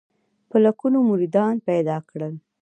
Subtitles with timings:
[0.49, 2.33] په لکونو مریدان پیدا کړل.